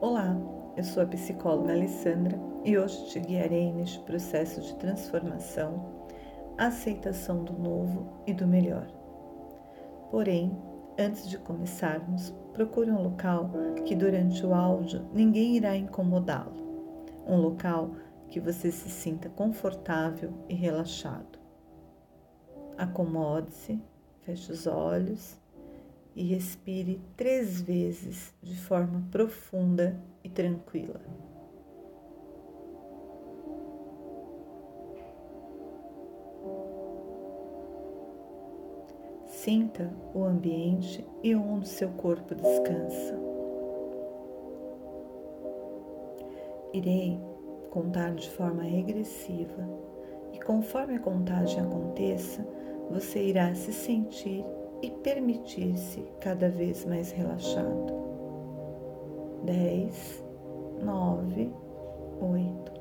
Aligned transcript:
Olá, 0.00 0.34
eu 0.78 0.82
sou 0.82 1.02
a 1.02 1.06
psicóloga 1.06 1.74
Alessandra 1.74 2.40
e 2.64 2.78
hoje 2.78 3.10
te 3.10 3.20
guiarei 3.20 3.70
neste 3.70 4.00
processo 4.00 4.58
de 4.62 4.74
transformação, 4.76 6.06
aceitação 6.56 7.44
do 7.44 7.52
novo 7.52 8.10
e 8.26 8.32
do 8.32 8.46
melhor. 8.46 8.86
Porém, 10.10 10.56
antes 10.98 11.28
de 11.28 11.36
começarmos, 11.36 12.34
procure 12.54 12.90
um 12.90 13.02
local 13.02 13.50
que 13.84 13.94
durante 13.94 14.44
o 14.46 14.54
áudio 14.54 15.06
ninguém 15.12 15.56
irá 15.56 15.76
incomodá-lo. 15.76 16.56
Um 17.26 17.36
local 17.36 17.90
que 18.30 18.40
você 18.40 18.72
se 18.72 18.88
sinta 18.88 19.28
confortável 19.28 20.32
e 20.48 20.54
relaxado. 20.54 21.38
Acomode-se, 22.78 23.78
feche 24.22 24.50
os 24.50 24.66
olhos 24.66 25.39
e 26.14 26.24
respire 26.24 27.00
três 27.16 27.60
vezes 27.60 28.34
de 28.42 28.56
forma 28.56 29.06
profunda 29.10 30.00
e 30.22 30.28
tranquila. 30.28 31.00
Sinta 39.26 39.90
o 40.14 40.22
ambiente 40.24 41.02
e 41.22 41.34
onde 41.34 41.68
seu 41.68 41.88
corpo 41.90 42.34
descansa. 42.34 43.18
Irei 46.74 47.18
contar 47.70 48.14
de 48.14 48.28
forma 48.30 48.62
regressiva 48.62 49.66
e 50.32 50.38
conforme 50.40 50.96
a 50.96 51.00
contagem 51.00 51.60
aconteça, 51.60 52.46
você 52.90 53.22
irá 53.22 53.54
se 53.54 53.72
sentir 53.72 54.44
e 54.82 54.90
permitir-se 54.90 56.00
cada 56.20 56.48
vez 56.48 56.84
mais 56.84 57.10
relaxado. 57.10 57.94
Dez, 59.44 60.24
nove, 60.82 61.52
oito. 62.20 62.72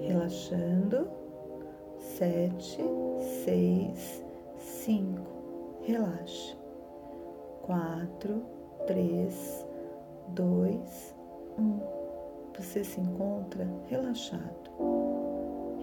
Relaxando. 0.00 1.08
Sete, 1.98 2.82
seis, 3.44 4.24
cinco. 4.58 5.26
Relaxe. 5.82 6.56
Quatro, 7.62 8.42
três, 8.86 9.66
dois, 10.28 11.14
um. 11.58 11.80
Você 12.56 12.84
se 12.84 13.00
encontra 13.00 13.68
relaxado. 13.88 14.70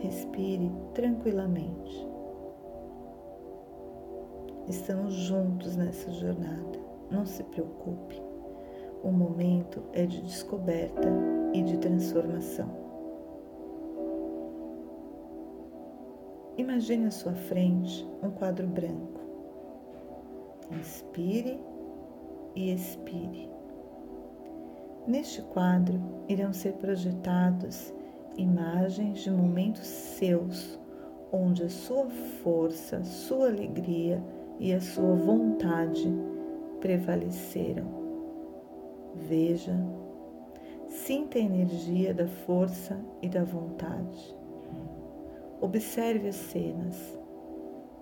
Respire 0.02 0.72
tranquilamente. 0.94 2.13
Estamos 4.68 5.14
juntos 5.14 5.76
nessa 5.76 6.10
jornada. 6.12 6.80
Não 7.12 7.26
se 7.26 7.44
preocupe. 7.44 8.22
O 9.04 9.12
momento 9.12 9.84
é 9.92 10.06
de 10.06 10.22
descoberta 10.22 11.10
e 11.54 11.62
de 11.62 11.78
transformação. 11.78 12.70
Imagine 16.58 17.08
à 17.08 17.12
sua 17.12 17.34
frente 17.34 18.08
um 18.24 18.32
quadro 18.32 18.66
branco. 18.66 19.20
Inspire 20.72 21.60
e 22.56 22.72
expire. 22.72 23.50
Neste 25.06 25.42
quadro 25.42 26.00
irão 26.30 26.54
ser 26.54 26.74
projetados 26.74 27.94
imagens 28.38 29.20
de 29.20 29.30
momentos 29.30 29.86
seus, 29.86 30.80
onde 31.34 31.64
a 31.64 31.70
sua 31.70 32.10
força, 32.42 33.04
sua 33.04 33.48
alegria, 33.48 34.24
e 34.60 34.74
a 34.74 34.80
sua 34.80 35.16
vontade 35.16 36.12
prevaleceram. 36.80 37.86
Veja, 39.16 39.74
sinta 40.88 41.38
a 41.38 41.42
energia 41.42 42.14
da 42.14 42.28
força 42.28 43.00
e 43.22 43.30
da 43.30 43.44
vontade. 43.44 44.36
Observe 45.62 46.28
as 46.28 46.36
cenas. 46.36 47.20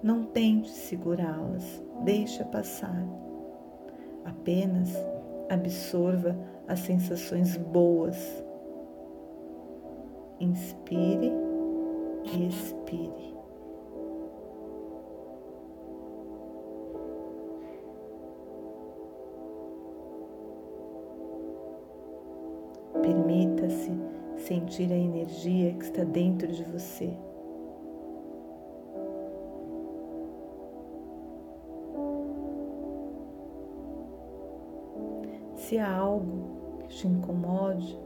Não 0.01 0.23
tente 0.23 0.69
segurá-las, 0.69 1.83
deixa 2.03 2.43
passar. 2.43 3.05
Apenas 4.25 4.89
absorva 5.49 6.35
as 6.67 6.79
sensações 6.79 7.55
boas. 7.57 8.43
Inspire 10.39 11.31
e 12.23 12.47
expire. 12.47 13.40
Sentir 24.51 24.91
a 24.91 24.97
energia 24.97 25.71
que 25.71 25.85
está 25.85 26.03
dentro 26.03 26.45
de 26.45 26.61
você. 26.65 27.17
Se 35.55 35.77
há 35.77 35.89
algo 35.89 36.79
que 36.81 36.87
te 36.89 37.07
incomode, 37.07 37.97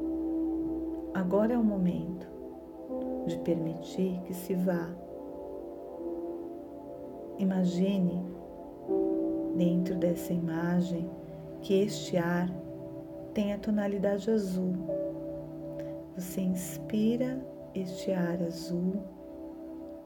agora 1.15 1.55
é 1.55 1.57
o 1.57 1.63
momento 1.63 2.27
de 3.25 3.39
permitir 3.39 4.21
que 4.27 4.33
se 4.35 4.53
vá. 4.53 4.87
Imagine 7.39 8.23
dentro 9.55 9.95
dessa 9.95 10.31
imagem 10.31 11.09
que 11.63 11.73
este 11.81 12.17
ar 12.17 12.51
tem 13.33 13.51
a 13.51 13.57
tonalidade 13.57 14.29
azul. 14.29 14.94
Você 16.17 16.39
inspira 16.39 17.45
este 17.73 18.09
ar 18.13 18.41
azul, 18.41 19.03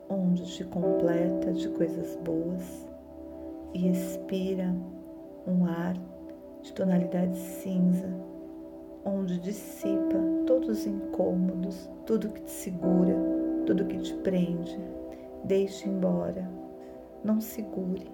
onde 0.10 0.44
te 0.56 0.64
completa 0.64 1.54
de 1.54 1.70
coisas 1.70 2.16
boas, 2.26 2.90
e 3.76 3.90
expira 3.90 4.76
um 5.46 5.66
ar 5.66 5.94
de 6.64 6.74
tonalidade 6.74 7.38
cinza, 7.38 8.08
onde 9.06 9.40
dissipa 9.40 10.18
todos 10.48 10.70
os 10.70 10.88
incômodos, 10.88 11.88
tudo 12.08 12.30
que 12.30 12.42
te 12.42 12.52
segura, 12.52 13.16
tudo 13.68 13.86
que 13.86 14.00
te 14.00 14.16
prende. 14.16 14.80
Deixe 15.44 15.88
embora, 15.88 16.50
não 17.24 17.40
segure. 17.40 18.10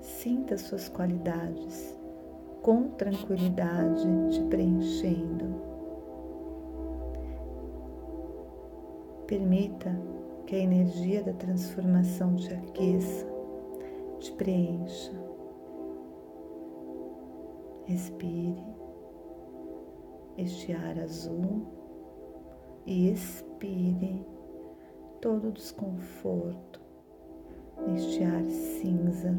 Sinta 0.00 0.56
suas 0.56 0.88
qualidades 0.88 1.94
com 2.64 2.88
tranquilidade 2.88 4.08
te 4.30 4.42
preenchendo. 4.44 5.54
Permita 9.26 9.94
que 10.46 10.56
a 10.56 10.60
energia 10.60 11.22
da 11.22 11.34
transformação 11.34 12.34
te 12.36 12.54
aqueça, 12.54 13.26
te 14.18 14.32
preencha. 14.32 15.12
Respire 17.84 18.64
este 20.38 20.72
ar 20.72 20.98
azul 21.00 21.66
e 22.86 23.10
expire 23.10 24.26
todo 25.20 25.48
o 25.48 25.52
desconforto 25.52 26.80
neste 27.86 28.24
ar 28.24 28.42
cinza 28.44 29.38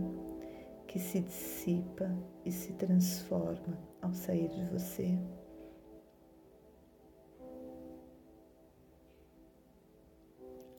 que 0.95 0.99
se 1.01 1.19
dissipa 1.19 2.09
e 2.45 2.51
se 2.53 2.71
transforma 2.71 3.77
ao 4.01 4.13
sair 4.13 4.47
de 4.47 4.63
você. 4.67 5.19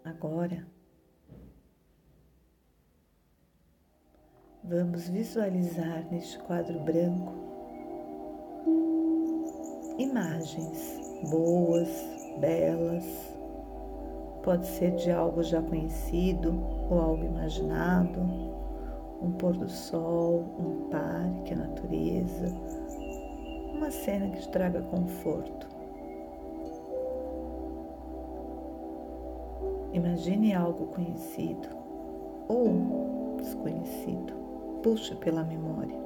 Agora, 0.03 0.67
vamos 4.65 5.07
visualizar 5.07 6.11
neste 6.11 6.39
quadro 6.45 6.81
branco 6.81 7.35
imagens 9.99 10.99
boas, 11.29 11.91
belas. 12.41 13.05
Pode 14.43 14.67
ser 14.67 14.97
de 14.97 15.11
algo 15.11 15.43
já 15.43 15.61
conhecido 15.61 16.59
ou 16.89 16.99
algo 16.99 17.23
imaginado 17.23 18.66
um 19.27 19.33
pôr 19.33 19.57
do 19.57 19.69
sol, 19.69 20.45
um 20.59 20.89
parque, 20.89 21.53
a 21.53 21.57
natureza, 21.57 22.47
uma 23.75 23.91
cena 23.91 24.31
que 24.31 24.41
te 24.41 24.49
traga 24.51 24.81
conforto. 24.83 25.67
Imagine 29.93 30.55
algo 30.55 30.87
conhecido 30.87 31.69
ou 32.49 33.37
desconhecido, 33.39 34.33
puxe 34.83 35.15
pela 35.17 35.43
memória. 35.43 35.99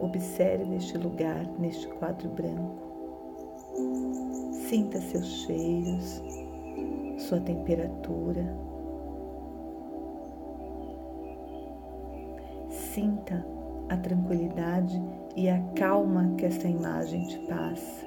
Observe 0.00 0.76
este 0.76 0.98
lugar 0.98 1.46
neste 1.58 1.86
quadro 1.88 2.28
branco. 2.30 2.88
Sinta 4.68 5.00
seus 5.00 5.26
cheiros, 5.44 6.22
sua 7.18 7.40
temperatura 7.40 8.44
Sinta 12.98 13.46
a 13.88 13.96
tranquilidade 13.96 15.00
e 15.36 15.48
a 15.48 15.62
calma 15.76 16.34
que 16.36 16.44
esta 16.44 16.66
imagem 16.66 17.28
te 17.28 17.38
passa, 17.46 18.04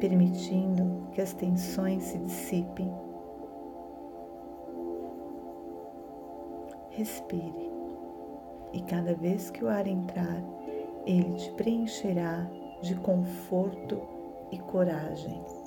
permitindo 0.00 1.06
que 1.12 1.20
as 1.20 1.34
tensões 1.34 2.02
se 2.04 2.16
dissipem. 2.16 2.90
Respire 6.88 7.70
e 8.72 8.80
cada 8.80 9.12
vez 9.12 9.50
que 9.50 9.62
o 9.62 9.68
ar 9.68 9.86
entrar, 9.86 10.42
ele 11.04 11.34
te 11.34 11.52
preencherá 11.52 12.48
de 12.80 12.94
conforto 12.94 14.00
e 14.50 14.58
coragem. 14.60 15.57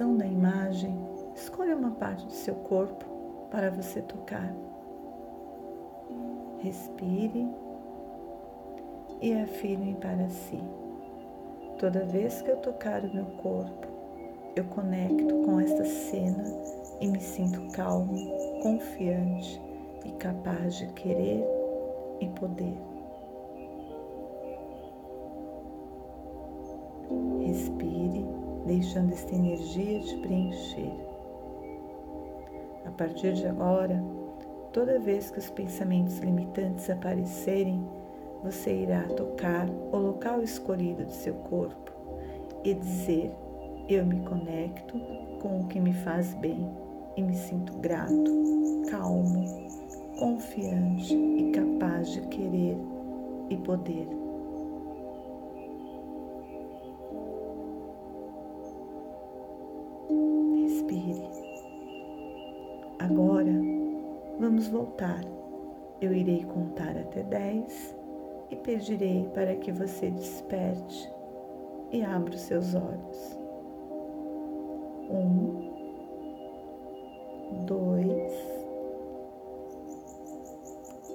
Da 0.00 0.26
imagem, 0.26 0.96
escolha 1.34 1.76
uma 1.76 1.90
parte 1.90 2.24
do 2.24 2.32
seu 2.32 2.54
corpo 2.54 3.04
para 3.50 3.70
você 3.70 4.00
tocar. 4.00 4.50
Respire 6.60 7.46
e 9.20 9.34
afirme 9.34 9.94
para 9.96 10.26
si. 10.30 10.58
Toda 11.78 12.06
vez 12.06 12.40
que 12.40 12.50
eu 12.50 12.56
tocar 12.56 13.04
o 13.04 13.14
meu 13.14 13.26
corpo, 13.42 13.86
eu 14.56 14.64
conecto 14.64 15.34
com 15.44 15.60
esta 15.60 15.84
cena 15.84 16.44
e 16.98 17.06
me 17.06 17.20
sinto 17.20 17.70
calmo, 17.72 18.16
confiante 18.62 19.60
e 20.06 20.12
capaz 20.12 20.76
de 20.76 20.86
querer 20.94 21.46
e 22.20 22.28
poder. 22.28 22.78
Respire, 27.40 28.09
deixando 28.70 29.12
esta 29.12 29.34
energia 29.34 29.98
te 29.98 30.16
preencher. 30.18 30.92
A 32.86 32.90
partir 32.92 33.32
de 33.32 33.44
agora, 33.48 34.00
toda 34.72 35.00
vez 35.00 35.28
que 35.28 35.40
os 35.40 35.50
pensamentos 35.50 36.18
limitantes 36.18 36.88
aparecerem, 36.88 37.84
você 38.44 38.82
irá 38.82 39.02
tocar 39.08 39.68
o 39.68 39.96
local 39.96 40.40
escolhido 40.40 41.04
de 41.04 41.14
seu 41.14 41.34
corpo 41.34 41.90
e 42.62 42.74
dizer: 42.74 43.32
Eu 43.88 44.06
me 44.06 44.20
conecto 44.20 45.00
com 45.42 45.62
o 45.62 45.66
que 45.66 45.80
me 45.80 45.92
faz 45.92 46.32
bem 46.34 46.70
e 47.16 47.22
me 47.22 47.34
sinto 47.34 47.76
grato, 47.78 48.30
calmo, 48.88 49.44
confiante 50.16 51.12
e 51.12 51.50
capaz 51.50 52.08
de 52.12 52.20
querer 52.28 52.78
e 53.50 53.56
poder. 53.56 54.29
Voltar. 64.70 65.20
Eu 66.00 66.14
irei 66.14 66.44
contar 66.44 66.96
até 66.96 67.22
dez 67.22 67.94
e 68.50 68.56
pedirei 68.56 69.28
para 69.34 69.54
que 69.56 69.70
você 69.70 70.10
desperte 70.10 71.12
e 71.92 72.02
abra 72.02 72.34
os 72.34 72.40
seus 72.40 72.74
olhos. 72.74 73.38
Um, 75.10 75.70
dois, 77.66 78.32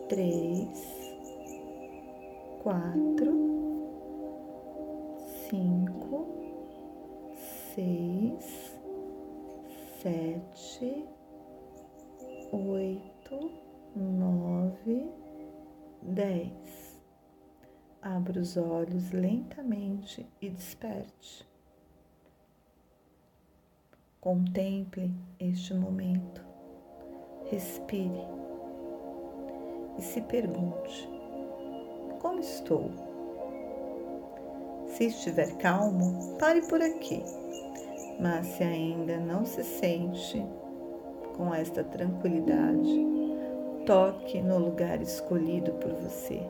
três, 0.09 1.15
quatro, 2.61 3.33
cinco, 5.49 6.27
seis, 7.73 8.77
sete, 10.01 11.14
10. 16.05 16.51
Abra 18.01 18.39
os 18.39 18.55
olhos 18.55 19.11
lentamente 19.11 20.25
e 20.39 20.49
desperte. 20.49 21.47
Contemple 24.21 25.11
este 25.39 25.73
momento. 25.73 26.45
Respire 27.49 28.27
e 29.97 30.01
se 30.01 30.21
pergunte: 30.21 31.09
como 32.21 32.39
estou? 32.39 32.91
Se 34.87 35.05
estiver 35.05 35.57
calmo, 35.57 36.37
pare 36.37 36.61
por 36.67 36.81
aqui. 36.81 37.23
Mas 38.19 38.45
se 38.45 38.63
ainda 38.63 39.17
não 39.17 39.43
se 39.43 39.63
sente 39.63 40.45
com 41.35 41.53
esta 41.53 41.83
tranquilidade, 41.83 43.14
toque 43.85 44.41
no 44.41 44.57
lugar 44.57 45.01
escolhido 45.01 45.71
por 45.73 45.93
você 45.93 46.41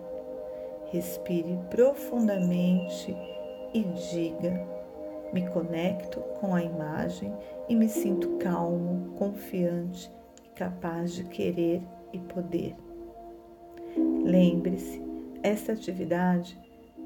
Respire 0.95 1.59
profundamente 1.69 3.15
e 3.73 3.83
diga: 3.83 4.65
Me 5.33 5.47
conecto 5.49 6.21
com 6.39 6.55
a 6.55 6.63
imagem 6.63 7.33
e 7.67 7.75
me 7.75 7.89
sinto 7.89 8.37
calmo, 8.37 9.13
confiante 9.17 10.09
e 10.45 10.49
capaz 10.49 11.13
de 11.13 11.25
querer 11.25 11.81
e 12.13 12.19
poder. 12.19 12.75
Lembre-se, 14.23 15.01
esta 15.43 15.73
atividade 15.73 16.57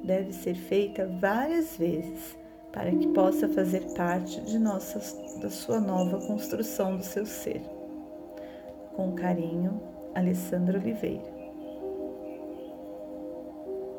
deve 0.04 0.32
ser 0.32 0.54
feita 0.54 1.06
várias 1.20 1.76
vezes 1.76 2.38
para 2.72 2.92
que 2.92 3.08
possa 3.08 3.48
fazer 3.48 3.80
parte 3.94 4.40
de 4.42 4.58
nossa, 4.58 5.00
da 5.40 5.50
sua 5.50 5.80
nova 5.80 6.24
construção 6.24 6.96
do 6.96 7.02
seu 7.02 7.26
ser. 7.26 7.62
Com 8.94 9.12
carinho, 9.12 9.80
Alessandra 10.14 10.78
Oliveira. 10.78 11.39